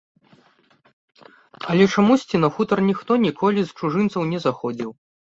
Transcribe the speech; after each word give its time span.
Але 1.73 1.85
чамусьці 1.95 2.41
на 2.43 2.49
хутар 2.55 2.81
ніхто 2.87 3.17
ніколі 3.25 3.65
з 3.67 3.71
чужынцаў 3.83 4.21
не 4.33 4.39
заходзіў. 4.47 4.89